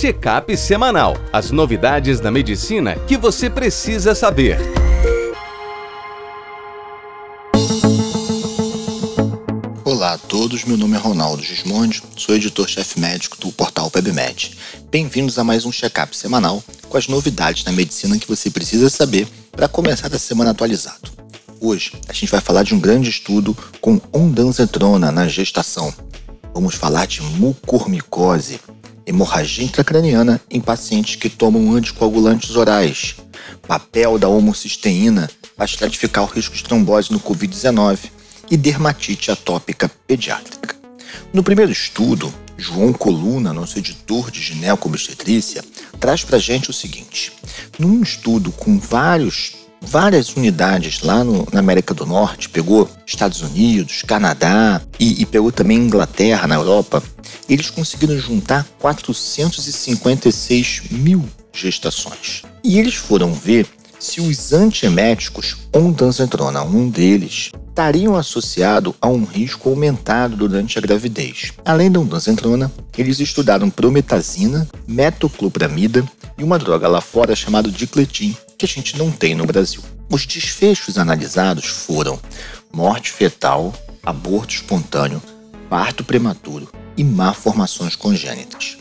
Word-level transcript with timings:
Check-up 0.00 0.56
semanal. 0.56 1.16
As 1.32 1.50
novidades 1.50 2.20
da 2.20 2.30
medicina 2.30 2.94
que 3.08 3.16
você 3.16 3.50
precisa 3.50 4.14
saber. 4.14 4.56
Olá 9.84 10.12
a 10.12 10.18
todos, 10.18 10.62
meu 10.62 10.76
nome 10.76 10.94
é 10.94 11.00
Ronaldo 11.00 11.42
Gismondi, 11.42 12.00
sou 12.16 12.36
editor-chefe 12.36 13.00
médico 13.00 13.36
do 13.40 13.50
portal 13.50 13.90
PebMed. 13.90 14.56
Bem-vindos 14.88 15.36
a 15.36 15.42
mais 15.42 15.64
um 15.64 15.72
check-up 15.72 16.16
semanal 16.16 16.62
com 16.88 16.96
as 16.96 17.08
novidades 17.08 17.64
da 17.64 17.72
medicina 17.72 18.20
que 18.20 18.28
você 18.28 18.52
precisa 18.52 18.88
saber 18.88 19.26
para 19.50 19.66
começar 19.66 20.14
a 20.14 20.18
semana 20.20 20.52
atualizado. 20.52 21.10
Hoje 21.60 21.94
a 22.08 22.12
gente 22.12 22.30
vai 22.30 22.40
falar 22.40 22.62
de 22.62 22.72
um 22.72 22.78
grande 22.78 23.10
estudo 23.10 23.52
com 23.80 24.00
ondansetrona 24.12 25.10
na 25.10 25.26
gestação. 25.26 25.92
Vamos 26.54 26.76
falar 26.76 27.08
de 27.08 27.20
mucormicose, 27.20 28.60
hemorragia 29.08 29.64
intracraniana 29.64 30.38
em 30.50 30.60
pacientes 30.60 31.16
que 31.16 31.30
tomam 31.30 31.72
anticoagulantes 31.72 32.54
orais, 32.54 33.16
papel 33.66 34.18
da 34.18 34.28
homocisteína 34.28 35.30
para 35.56 35.64
estratificar 35.64 36.24
o 36.24 36.26
risco 36.26 36.54
de 36.54 36.62
trombose 36.62 37.10
no 37.10 37.18
Covid-19 37.18 37.98
e 38.50 38.56
dermatite 38.56 39.30
atópica 39.30 39.90
pediátrica. 40.06 40.76
No 41.32 41.42
primeiro 41.42 41.72
estudo, 41.72 42.32
João 42.56 42.92
Coluna, 42.92 43.52
nosso 43.52 43.78
editor 43.78 44.30
de 44.30 44.42
ginecobstetrícia, 44.42 45.64
traz 45.98 46.22
para 46.22 46.38
gente 46.38 46.70
o 46.70 46.74
seguinte: 46.74 47.32
num 47.78 48.02
estudo 48.02 48.52
com 48.52 48.78
vários 48.78 49.54
várias 49.80 50.34
unidades 50.36 51.02
lá 51.02 51.24
no, 51.24 51.46
na 51.52 51.60
América 51.60 51.94
do 51.94 52.06
Norte, 52.06 52.48
pegou 52.48 52.88
Estados 53.06 53.42
Unidos, 53.42 54.02
Canadá 54.02 54.80
e, 54.98 55.22
e 55.22 55.26
pegou 55.26 55.52
também 55.52 55.78
Inglaterra, 55.78 56.46
na 56.46 56.54
Europa, 56.54 57.02
eles 57.48 57.70
conseguiram 57.70 58.18
juntar 58.18 58.66
456 58.78 60.82
mil 60.90 61.24
gestações. 61.52 62.42
E 62.62 62.78
eles 62.78 62.94
foram 62.94 63.32
ver 63.32 63.66
se 63.98 64.20
os 64.20 64.52
antieméticos 64.52 65.56
ondansetrona, 65.74 66.62
um 66.62 66.88
deles, 66.88 67.50
estariam 67.68 68.16
associados 68.16 68.94
a 69.00 69.08
um 69.08 69.24
risco 69.24 69.68
aumentado 69.68 70.36
durante 70.36 70.78
a 70.78 70.82
gravidez. 70.82 71.52
Além 71.64 71.90
da 71.90 72.00
ondansetrona, 72.00 72.70
eles 72.96 73.20
estudaram 73.20 73.70
prometazina, 73.70 74.68
metoclopramida 74.86 76.04
e 76.36 76.44
uma 76.44 76.58
droga 76.58 76.88
lá 76.88 77.00
fora 77.00 77.34
chamada 77.34 77.70
dicletin, 77.70 78.36
que 78.58 78.66
a 78.66 78.68
gente 78.68 78.98
não 78.98 79.12
tem 79.12 79.36
no 79.36 79.46
Brasil. 79.46 79.80
Os 80.10 80.26
desfechos 80.26 80.98
analisados 80.98 81.66
foram 81.66 82.18
morte 82.72 83.12
fetal, 83.12 83.72
aborto 84.02 84.54
espontâneo, 84.54 85.22
parto 85.70 86.02
prematuro 86.02 86.68
e 86.96 87.04
malformações 87.04 87.94
congênitas. 87.94 88.76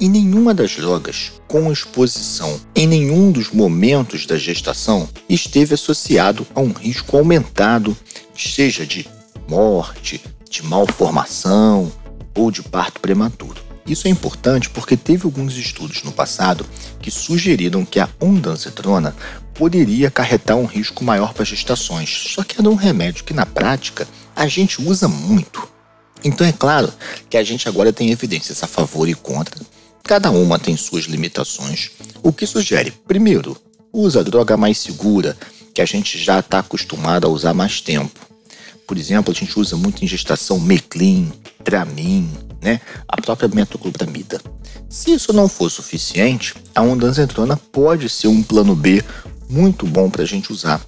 E 0.00 0.08
nenhuma 0.08 0.54
das 0.54 0.74
drogas 0.74 1.32
com 1.46 1.70
exposição 1.70 2.58
em 2.74 2.86
nenhum 2.86 3.30
dos 3.30 3.50
momentos 3.50 4.24
da 4.24 4.38
gestação 4.38 5.06
esteve 5.28 5.74
associado 5.74 6.46
a 6.54 6.60
um 6.60 6.72
risco 6.72 7.18
aumentado, 7.18 7.94
seja 8.34 8.86
de 8.86 9.06
morte, 9.46 10.22
de 10.48 10.62
malformação 10.62 11.92
ou 12.34 12.50
de 12.50 12.62
parto 12.62 13.00
prematuro. 13.00 13.69
Isso 13.90 14.06
é 14.06 14.10
importante 14.10 14.70
porque 14.70 14.96
teve 14.96 15.24
alguns 15.24 15.56
estudos 15.56 16.04
no 16.04 16.12
passado 16.12 16.64
que 17.02 17.10
sugeriram 17.10 17.84
que 17.84 17.98
a 17.98 18.08
ondansetrona 18.20 19.16
poderia 19.52 20.06
acarretar 20.06 20.56
um 20.56 20.64
risco 20.64 21.02
maior 21.02 21.34
para 21.34 21.44
gestações, 21.44 22.08
só 22.32 22.44
que 22.44 22.60
era 22.60 22.70
um 22.70 22.76
remédio 22.76 23.24
que 23.24 23.34
na 23.34 23.44
prática 23.44 24.06
a 24.36 24.46
gente 24.46 24.80
usa 24.80 25.08
muito. 25.08 25.68
Então 26.22 26.46
é 26.46 26.52
claro 26.52 26.92
que 27.28 27.36
a 27.36 27.42
gente 27.42 27.68
agora 27.68 27.92
tem 27.92 28.12
evidências 28.12 28.62
a 28.62 28.68
favor 28.68 29.08
e 29.08 29.14
contra, 29.14 29.60
cada 30.04 30.30
uma 30.30 30.56
tem 30.56 30.76
suas 30.76 31.06
limitações, 31.06 31.90
o 32.22 32.32
que 32.32 32.46
sugere, 32.46 32.92
primeiro, 33.08 33.60
usa 33.92 34.20
a 34.20 34.22
droga 34.22 34.56
mais 34.56 34.78
segura, 34.78 35.36
que 35.74 35.82
a 35.82 35.84
gente 35.84 36.16
já 36.16 36.38
está 36.38 36.60
acostumado 36.60 37.26
a 37.26 37.30
usar 37.30 37.54
mais 37.54 37.80
tempo. 37.80 38.20
Por 38.86 38.96
exemplo, 38.96 39.32
a 39.32 39.34
gente 39.34 39.58
usa 39.58 39.76
muito 39.76 40.04
em 40.04 40.08
gestação 40.08 40.60
Meclin, 40.60 41.32
Dramin, 41.64 42.30
né, 42.60 42.80
a 43.08 43.20
própria 43.20 43.48
metoclopramida. 43.48 44.40
Se 44.88 45.12
isso 45.12 45.32
não 45.32 45.48
for 45.48 45.70
suficiente, 45.70 46.54
a 46.74 46.82
ondansetrona 46.82 47.56
pode 47.56 48.08
ser 48.08 48.28
um 48.28 48.42
plano 48.42 48.74
B 48.74 49.02
muito 49.48 49.86
bom 49.86 50.10
para 50.10 50.22
a 50.22 50.26
gente 50.26 50.52
usar. 50.52 50.80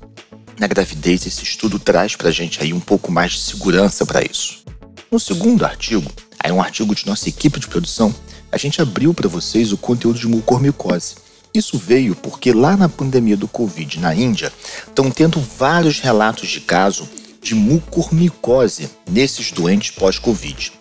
Na 0.58 0.66
gravidez, 0.66 1.26
esse 1.26 1.42
estudo 1.42 1.78
traz 1.78 2.14
para 2.14 2.28
a 2.28 2.32
gente 2.32 2.62
aí 2.62 2.72
um 2.72 2.80
pouco 2.80 3.10
mais 3.10 3.32
de 3.32 3.40
segurança 3.40 4.04
para 4.04 4.22
isso. 4.22 4.62
No 5.10 5.18
segundo 5.18 5.64
artigo, 5.64 6.10
aí 6.38 6.52
um 6.52 6.60
artigo 6.60 6.94
de 6.94 7.06
nossa 7.06 7.28
equipe 7.28 7.58
de 7.58 7.68
produção, 7.68 8.14
a 8.50 8.56
gente 8.56 8.80
abriu 8.80 9.14
para 9.14 9.28
vocês 9.28 9.72
o 9.72 9.76
conteúdo 9.76 10.18
de 10.18 10.28
mucormicose. 10.28 11.16
Isso 11.54 11.76
veio 11.76 12.14
porque 12.14 12.52
lá 12.52 12.76
na 12.76 12.88
pandemia 12.88 13.36
do 13.36 13.46
Covid 13.46 14.00
na 14.00 14.14
Índia 14.14 14.52
estão 14.86 15.10
tendo 15.10 15.40
vários 15.40 16.00
relatos 16.00 16.48
de 16.48 16.60
caso 16.60 17.08
de 17.42 17.54
mucormicose 17.54 18.88
nesses 19.10 19.50
doentes 19.50 19.90
pós-Covid. 19.90 20.72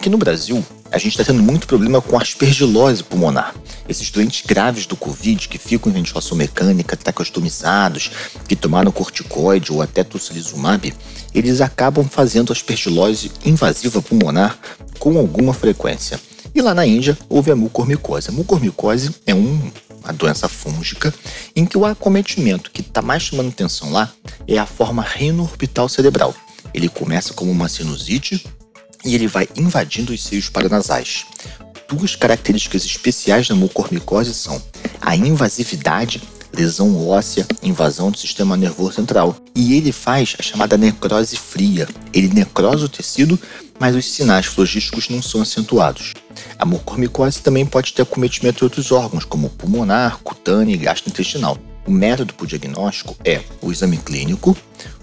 Aqui 0.00 0.08
no 0.08 0.16
Brasil, 0.16 0.64
a 0.90 0.96
gente 0.96 1.10
está 1.10 1.24
tendo 1.24 1.42
muito 1.42 1.66
problema 1.66 2.00
com 2.00 2.18
aspergilose 2.18 3.04
pulmonar. 3.04 3.54
Esses 3.86 4.10
doentes 4.10 4.42
graves 4.46 4.86
do 4.86 4.96
Covid 4.96 5.46
que 5.46 5.58
ficam 5.58 5.92
em 5.92 5.94
ventilação 5.94 6.38
mecânica, 6.38 6.96
tracostomizados, 6.96 8.10
que 8.48 8.56
tomaram 8.56 8.90
corticoide 8.90 9.70
ou 9.70 9.82
até 9.82 10.02
tocilizumab, 10.02 10.94
eles 11.34 11.60
acabam 11.60 12.08
fazendo 12.08 12.50
aspergilose 12.50 13.30
invasiva 13.44 14.00
pulmonar 14.00 14.58
com 14.98 15.18
alguma 15.18 15.52
frequência. 15.52 16.18
E 16.54 16.62
lá 16.62 16.72
na 16.74 16.86
Índia 16.86 17.18
houve 17.28 17.50
a 17.50 17.56
mucormicose. 17.56 18.30
A 18.30 18.32
mucormicose 18.32 19.14
é 19.26 19.34
um, 19.34 19.70
uma 20.02 20.14
doença 20.14 20.48
fúngica 20.48 21.12
em 21.54 21.66
que 21.66 21.76
o 21.76 21.84
acometimento 21.84 22.70
que 22.70 22.80
está 22.80 23.02
mais 23.02 23.24
chamando 23.24 23.50
atenção 23.50 23.92
lá 23.92 24.10
é 24.48 24.56
a 24.56 24.64
forma 24.64 25.02
rino-orbital 25.02 25.90
cerebral. 25.90 26.34
Ele 26.72 26.88
começa 26.88 27.34
como 27.34 27.50
uma 27.50 27.68
sinusite 27.68 28.42
e 29.04 29.14
ele 29.14 29.26
vai 29.26 29.48
invadindo 29.56 30.12
os 30.12 30.22
seios 30.22 30.48
paranasais. 30.48 31.24
Duas 31.88 32.14
características 32.14 32.84
especiais 32.84 33.48
da 33.48 33.54
mucormicose 33.54 34.32
são 34.32 34.62
a 35.00 35.16
invasividade, 35.16 36.22
lesão 36.52 37.08
óssea, 37.08 37.46
invasão 37.62 38.10
do 38.10 38.18
sistema 38.18 38.56
nervoso 38.56 38.92
central, 38.92 39.36
e 39.54 39.74
ele 39.74 39.92
faz 39.92 40.36
a 40.38 40.42
chamada 40.42 40.76
necrose 40.76 41.36
fria. 41.36 41.88
Ele 42.12 42.28
necrosa 42.28 42.86
o 42.86 42.88
tecido, 42.88 43.38
mas 43.78 43.96
os 43.96 44.04
sinais 44.04 44.46
flogísticos 44.46 45.08
não 45.08 45.22
são 45.22 45.42
acentuados. 45.42 46.14
A 46.58 46.64
mucormicose 46.64 47.40
também 47.40 47.64
pode 47.64 47.92
ter 47.92 48.02
acometimento 48.02 48.58
de 48.58 48.64
outros 48.64 48.92
órgãos, 48.92 49.24
como 49.24 49.50
pulmonar, 49.50 50.18
cutâneo 50.18 50.74
e 50.74 50.78
gastrointestinal. 50.78 51.58
O 51.86 51.90
método 51.90 52.34
para 52.34 52.44
o 52.44 52.46
diagnóstico 52.46 53.16
é 53.24 53.40
o 53.60 53.72
exame 53.72 53.96
clínico, 53.96 54.56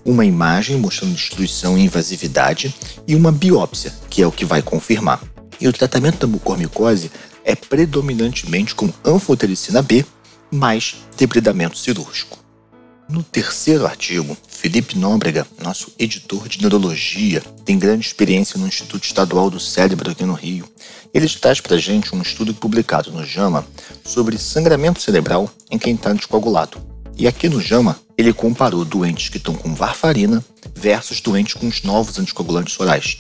uma 0.07 0.25
imagem 0.25 0.77
mostrando 0.77 1.13
destruição 1.13 1.77
e 1.77 1.83
invasividade 1.83 2.73
e 3.05 3.13
uma 3.13 3.29
biópsia, 3.29 3.93
que 4.09 4.21
é 4.21 4.25
o 4.25 4.31
que 4.31 4.45
vai 4.45 4.61
confirmar. 4.61 5.21
E 5.59 5.67
o 5.67 5.73
tratamento 5.73 6.19
da 6.19 6.27
mucormicose 6.27 7.11
é 7.43 7.53
predominantemente 7.55 8.73
com 8.73 8.91
anfotericina 9.03 9.81
B 9.81 10.05
mais 10.49 10.95
debridamento 11.17 11.77
cirúrgico. 11.77 12.39
No 13.09 13.21
terceiro 13.21 13.85
artigo, 13.85 14.35
Felipe 14.47 14.97
Nóbrega, 14.97 15.45
nosso 15.61 15.91
editor 15.99 16.47
de 16.47 16.61
neurologia, 16.61 17.41
tem 17.65 17.77
grande 17.77 18.05
experiência 18.05 18.59
no 18.59 18.67
Instituto 18.67 19.03
Estadual 19.03 19.49
do 19.49 19.59
Cérebro 19.59 20.11
aqui 20.11 20.25
no 20.25 20.33
Rio. 20.33 20.69
Ele 21.13 21.27
traz 21.29 21.59
para 21.59 21.77
gente 21.77 22.15
um 22.15 22.21
estudo 22.21 22.53
publicado 22.53 23.11
no 23.11 23.25
JAMA 23.25 23.65
sobre 24.03 24.37
sangramento 24.37 25.01
cerebral 25.01 25.49
em 25.69 25.77
quem 25.77 25.95
está 25.95 26.13
descoagulado. 26.13 26.81
E 27.17 27.27
aqui 27.27 27.49
no 27.49 27.61
JAMA, 27.61 27.97
ele 28.17 28.33
comparou 28.33 28.83
doentes 28.83 29.29
que 29.29 29.37
estão 29.37 29.53
com 29.53 29.75
varfarina 29.75 30.43
versus 30.75 31.21
doentes 31.21 31.53
com 31.53 31.67
os 31.67 31.83
novos 31.83 32.17
anticoagulantes 32.17 32.79
orais. 32.79 33.19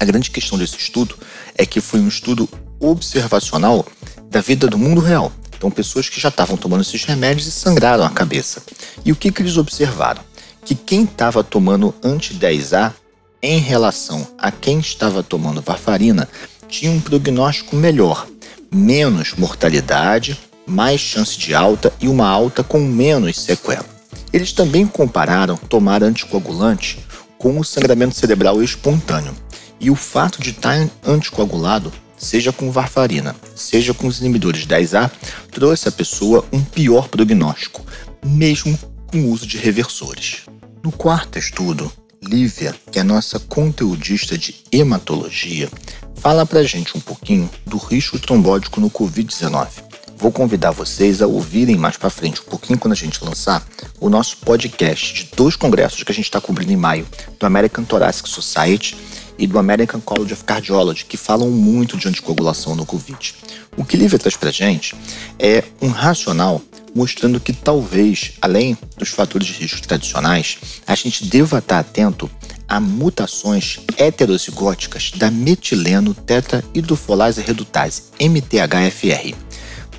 A 0.00 0.04
grande 0.04 0.30
questão 0.30 0.58
desse 0.58 0.76
estudo 0.76 1.16
é 1.54 1.64
que 1.64 1.80
foi 1.80 2.00
um 2.00 2.08
estudo 2.08 2.48
observacional 2.80 3.86
da 4.28 4.40
vida 4.40 4.66
do 4.66 4.76
mundo 4.76 5.00
real. 5.00 5.32
Então, 5.56 5.70
pessoas 5.70 6.08
que 6.08 6.20
já 6.20 6.28
estavam 6.28 6.56
tomando 6.56 6.82
esses 6.82 7.04
remédios 7.04 7.46
e 7.46 7.52
sangraram 7.52 8.04
a 8.04 8.10
cabeça. 8.10 8.62
E 9.04 9.12
o 9.12 9.16
que, 9.16 9.30
que 9.30 9.40
eles 9.40 9.56
observaram? 9.56 10.22
Que 10.64 10.74
quem 10.74 11.04
estava 11.04 11.44
tomando 11.44 11.94
anti-10A 12.02 12.92
em 13.40 13.58
relação 13.58 14.26
a 14.36 14.50
quem 14.50 14.80
estava 14.80 15.22
tomando 15.22 15.62
varfarina 15.62 16.28
tinha 16.66 16.90
um 16.90 17.00
prognóstico 17.00 17.76
melhor, 17.76 18.26
menos 18.72 19.34
mortalidade, 19.34 20.38
mais 20.66 21.00
chance 21.00 21.38
de 21.38 21.54
alta 21.54 21.92
e 22.00 22.08
uma 22.08 22.26
alta 22.26 22.64
com 22.64 22.80
menos 22.80 23.40
sequela. 23.40 23.93
Eles 24.34 24.52
também 24.52 24.84
compararam 24.84 25.56
tomar 25.56 26.02
anticoagulante 26.02 26.98
com 27.38 27.56
o 27.56 27.64
sangramento 27.64 28.16
cerebral 28.16 28.60
espontâneo. 28.60 29.32
E 29.78 29.92
o 29.92 29.94
fato 29.94 30.42
de 30.42 30.50
estar 30.50 30.90
anticoagulado, 31.06 31.92
seja 32.16 32.52
com 32.52 32.68
varfarina, 32.68 33.36
seja 33.54 33.94
com 33.94 34.08
os 34.08 34.18
inibidores 34.18 34.66
10A, 34.66 35.08
trouxe 35.52 35.88
à 35.88 35.92
pessoa 35.92 36.44
um 36.52 36.60
pior 36.60 37.06
prognóstico, 37.06 37.86
mesmo 38.26 38.76
com 39.06 39.18
o 39.18 39.30
uso 39.30 39.46
de 39.46 39.56
reversores. 39.56 40.46
No 40.82 40.90
quarto 40.90 41.38
estudo, 41.38 41.92
Lívia, 42.20 42.74
que 42.90 42.98
é 42.98 43.04
nossa 43.04 43.38
conteudista 43.38 44.36
de 44.36 44.56
hematologia, 44.72 45.70
fala 46.16 46.44
pra 46.44 46.64
gente 46.64 46.98
um 46.98 47.00
pouquinho 47.00 47.48
do 47.64 47.76
risco 47.76 48.18
trombótico 48.18 48.80
no 48.80 48.90
Covid-19. 48.90 49.83
Vou 50.16 50.32
convidar 50.32 50.70
vocês 50.70 51.20
a 51.20 51.26
ouvirem 51.26 51.76
mais 51.76 51.96
para 51.96 52.08
frente, 52.08 52.40
um 52.40 52.44
pouquinho 52.44 52.78
quando 52.78 52.92
a 52.92 52.96
gente 52.96 53.22
lançar 53.24 53.66
o 54.00 54.08
nosso 54.08 54.38
podcast 54.38 55.14
de 55.14 55.30
dois 55.36 55.56
congressos 55.56 56.02
que 56.02 56.12
a 56.12 56.14
gente 56.14 56.26
está 56.26 56.40
cobrindo 56.40 56.72
em 56.72 56.76
maio, 56.76 57.06
do 57.38 57.46
American 57.46 57.84
Thoracic 57.84 58.28
Society 58.28 58.96
e 59.38 59.46
do 59.46 59.58
American 59.58 60.00
College 60.00 60.32
of 60.32 60.44
Cardiology, 60.44 61.04
que 61.04 61.16
falam 61.16 61.50
muito 61.50 61.96
de 61.96 62.08
anticoagulação 62.08 62.74
no 62.74 62.86
Covid. 62.86 63.34
O 63.76 63.84
que 63.84 63.96
Lívia 63.96 64.18
traz 64.18 64.36
pra 64.36 64.50
gente 64.50 64.94
é 65.38 65.64
um 65.82 65.88
racional 65.88 66.62
mostrando 66.94 67.40
que 67.40 67.52
talvez, 67.52 68.34
além 68.40 68.78
dos 68.96 69.08
fatores 69.08 69.48
de 69.48 69.54
risco 69.54 69.86
tradicionais, 69.86 70.58
a 70.86 70.94
gente 70.94 71.24
deva 71.24 71.58
estar 71.58 71.80
atento 71.80 72.30
a 72.68 72.80
mutações 72.80 73.80
heterozigóticas 73.96 75.10
da 75.16 75.30
metileno 75.30 76.14
tetrahidrofolase 76.14 77.40
redutase, 77.40 78.04
MTHFR. 78.18 79.43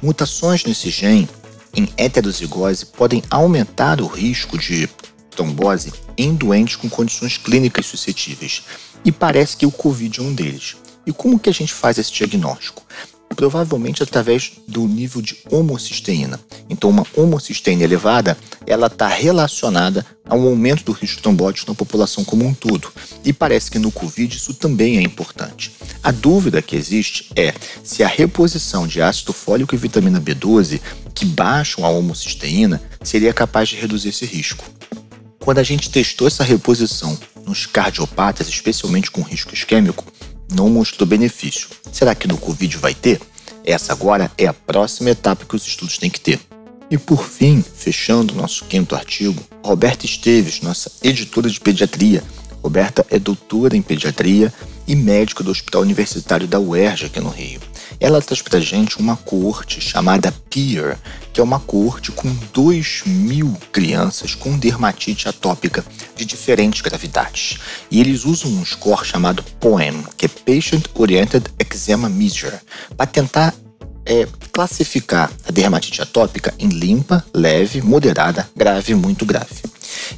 Mutações 0.06 0.64
nesse 0.64 0.92
gene 0.92 1.28
em 1.76 1.90
heterozigose 1.98 2.86
podem 2.86 3.24
aumentar 3.28 4.00
o 4.00 4.06
risco 4.06 4.56
de 4.56 4.88
trombose 5.32 5.92
em 6.16 6.36
doentes 6.36 6.76
com 6.76 6.88
condições 6.88 7.40
clínicas 7.40 7.88
suscetíveis. 7.88 8.62
E 9.04 9.12
parece 9.12 9.58
que 9.58 9.66
o 9.66 9.72
Covid 9.72 10.20
é 10.20 10.24
um 10.24 10.32
deles. 10.32 10.78
E 11.08 11.12
como 11.12 11.40
que 11.40 11.50
a 11.50 11.54
gente 11.54 11.74
faz 11.74 11.98
esse 11.98 12.14
diagnóstico? 12.14 12.86
provavelmente 13.36 14.02
através 14.02 14.54
do 14.68 14.88
nível 14.88 15.22
de 15.22 15.38
homocisteína. 15.52 16.40
Então, 16.70 16.90
uma 16.90 17.06
homocisteína 17.16 17.84
elevada, 17.84 18.38
ela 18.66 18.88
está 18.88 19.08
relacionada 19.08 20.06
a 20.26 20.36
um 20.36 20.48
aumento 20.48 20.86
do 20.86 20.92
risco 20.92 21.22
trombótico 21.22 21.70
na 21.70 21.76
população 21.76 22.24
como 22.24 22.46
um 22.46 22.54
todo. 22.54 22.92
E 23.24 23.34
parece 23.34 23.70
que 23.70 23.80
no 23.80 23.92
COVID 23.92 24.38
isso 24.38 24.54
também 24.54 24.98
é 24.98 25.02
importante. 25.02 25.75
A 26.06 26.12
dúvida 26.12 26.62
que 26.62 26.76
existe 26.76 27.32
é 27.36 27.52
se 27.84 28.04
a 28.04 28.08
reposição 28.08 28.86
de 28.86 29.02
ácido 29.02 29.34
fólico 29.34 29.74
e 29.74 29.78
vitamina 29.80 30.22
B12, 30.22 30.80
que 31.16 31.26
baixam 31.26 31.84
a 31.84 31.90
homocisteína, 31.90 32.80
seria 33.02 33.34
capaz 33.34 33.70
de 33.70 33.76
reduzir 33.78 34.10
esse 34.10 34.24
risco. 34.24 34.64
Quando 35.40 35.58
a 35.58 35.64
gente 35.64 35.90
testou 35.90 36.28
essa 36.28 36.44
reposição 36.44 37.18
nos 37.44 37.66
cardiopatas, 37.66 38.48
especialmente 38.48 39.10
com 39.10 39.24
risco 39.24 39.56
isquêmico, 39.56 40.06
não 40.54 40.70
mostrou 40.70 41.08
benefício. 41.08 41.70
Será 41.92 42.14
que 42.14 42.28
no 42.28 42.38
Covid 42.38 42.78
vai 42.78 42.94
ter? 42.94 43.20
Essa 43.64 43.92
agora 43.92 44.32
é 44.38 44.46
a 44.46 44.54
próxima 44.54 45.10
etapa 45.10 45.44
que 45.44 45.56
os 45.56 45.66
estudos 45.66 45.98
têm 45.98 46.12
que 46.12 46.20
ter. 46.20 46.40
E 46.92 47.00
por 47.00 47.28
fim, 47.28 47.64
fechando 47.64 48.36
nosso 48.36 48.66
quinto 48.66 48.96
artigo, 48.96 49.44
Roberta 49.64 50.06
Esteves, 50.06 50.62
nossa 50.62 50.92
editora 51.02 51.50
de 51.50 51.60
pediatria. 51.60 52.24
Roberta 52.66 53.06
é 53.12 53.20
doutora 53.20 53.78
em 53.78 53.82
pediatria 53.84 54.52
e 54.88 54.96
médico 54.96 55.44
do 55.44 55.52
Hospital 55.52 55.84
Universitário 55.84 56.48
da 56.48 56.60
UERJ 56.60 57.06
aqui 57.06 57.20
no 57.20 57.30
Rio. 57.30 57.62
Ela 58.00 58.20
traz 58.20 58.42
pra 58.42 58.60
gente 58.60 58.98
uma 58.98 59.16
coorte 59.16 59.80
chamada 59.80 60.34
PEER, 60.50 60.98
que 61.32 61.40
é 61.40 61.44
uma 61.44 61.60
coorte 61.60 62.12
com 62.12 62.28
2 62.52 63.04
mil 63.06 63.56
crianças 63.72 64.34
com 64.34 64.58
dermatite 64.58 65.30
atópica 65.30 65.86
de 66.16 66.26
diferentes 66.26 66.82
gravidades. 66.82 67.60
E 67.92 68.00
eles 68.00 68.26
usam 68.26 68.50
um 68.50 68.66
score 68.66 69.06
chamado 69.06 69.44
POEM, 69.60 70.04
que 70.18 70.26
é 70.26 70.28
Patient 70.28 70.86
Oriented 70.96 71.46
Eczema 71.60 72.10
Measure, 72.10 72.58
para 72.98 73.06
tentar 73.06 73.54
é, 74.04 74.28
classificar 74.52 75.32
a 75.48 75.52
dermatite 75.52 76.02
atópica 76.02 76.52
em 76.58 76.70
limpa, 76.70 77.24
leve, 77.32 77.80
moderada, 77.80 78.50
grave 78.56 78.94
e 78.94 78.96
muito 78.96 79.24
grave. 79.24 79.62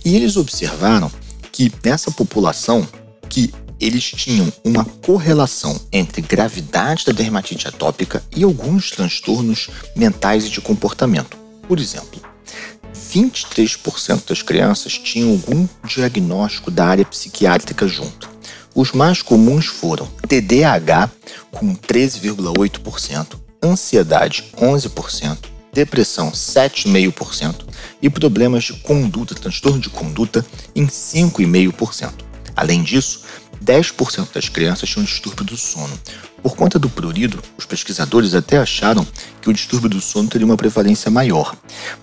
E 0.05 0.15
eles 0.15 0.37
observaram 0.37 1.11
que 1.57 1.71
nessa 1.83 2.11
população 2.11 2.87
que 3.27 3.51
eles 3.79 4.03
tinham 4.03 4.53
uma 4.63 4.85
correlação 4.85 5.75
entre 5.91 6.21
gravidade 6.21 7.03
da 7.03 7.11
dermatite 7.11 7.67
atópica 7.67 8.23
e 8.35 8.43
alguns 8.43 8.91
transtornos 8.91 9.67
mentais 9.95 10.45
e 10.45 10.49
de 10.51 10.61
comportamento. 10.61 11.35
Por 11.67 11.79
exemplo, 11.79 12.21
23% 13.11 14.27
das 14.29 14.43
crianças 14.43 14.99
tinham 14.99 15.31
algum 15.31 15.67
diagnóstico 15.83 16.69
da 16.69 16.85
área 16.85 17.05
psiquiátrica 17.05 17.87
junto. 17.87 18.29
Os 18.75 18.91
mais 18.91 19.23
comuns 19.23 19.65
foram 19.65 20.07
TDAH, 20.27 21.09
com 21.49 21.75
13,8%, 21.75 23.35
ansiedade, 23.63 24.51
11%, 24.61 25.37
depressão, 25.73 26.31
7,5% 26.31 27.65
e 28.01 28.09
problemas 28.09 28.65
de 28.65 28.73
conduta, 28.73 29.35
transtorno 29.35 29.79
de 29.79 29.89
conduta, 29.89 30.45
em 30.75 30.87
5,5%. 30.87 32.13
Além 32.55 32.81
disso, 32.81 33.21
10% 33.63 34.33
das 34.33 34.49
crianças 34.49 34.89
tinham 34.89 35.05
distúrbio 35.05 35.45
do 35.45 35.57
sono. 35.57 35.97
Por 36.41 36.55
conta 36.55 36.79
do 36.79 36.89
prurido, 36.89 37.41
os 37.57 37.65
pesquisadores 37.65 38.33
até 38.33 38.57
acharam 38.57 39.05
que 39.41 39.49
o 39.49 39.53
distúrbio 39.53 39.89
do 39.89 40.01
sono 40.01 40.29
teria 40.29 40.45
uma 40.45 40.57
prevalência 40.57 41.11
maior. 41.11 41.55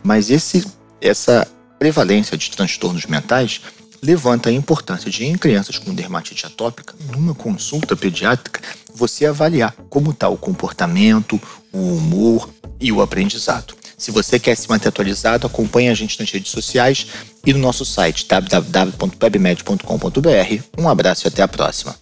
Mas 0.02 0.30
esse, 0.30 0.66
essa 1.00 1.46
prevalência 1.78 2.36
de 2.36 2.50
transtornos 2.50 3.06
mentais 3.06 3.60
levanta 4.02 4.50
a 4.50 4.52
importância 4.52 5.10
de, 5.10 5.24
em 5.24 5.36
crianças 5.36 5.78
com 5.78 5.94
dermatite 5.94 6.44
atópica, 6.44 6.94
numa 7.10 7.34
consulta 7.34 7.96
pediátrica, 7.96 8.60
você 8.94 9.24
avaliar 9.24 9.74
como 9.88 10.10
está 10.10 10.28
o 10.28 10.36
comportamento, 10.36 11.40
o 11.72 11.78
humor 11.78 12.50
e 12.80 12.92
o 12.92 13.02
aprendizado. 13.02 13.74
Se 13.96 14.10
você 14.10 14.38
quer 14.38 14.56
se 14.56 14.68
manter 14.68 14.88
atualizado, 14.88 15.46
acompanhe 15.46 15.88
a 15.88 15.94
gente 15.94 16.20
nas 16.20 16.30
redes 16.30 16.50
sociais 16.50 17.06
e 17.46 17.52
no 17.52 17.58
nosso 17.58 17.84
site 17.84 18.26
www.pebmed.com.br. 18.26 20.62
Um 20.76 20.88
abraço 20.88 21.26
e 21.26 21.28
até 21.28 21.42
a 21.42 21.48
próxima. 21.48 21.94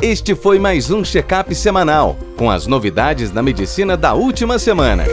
Este 0.00 0.34
foi 0.34 0.58
mais 0.58 0.90
um 0.90 1.04
check-up 1.04 1.54
semanal 1.54 2.16
com 2.36 2.50
as 2.50 2.66
novidades 2.66 3.30
da 3.30 3.42
medicina 3.42 3.96
da 3.96 4.14
última 4.14 4.58
semana. 4.58 5.04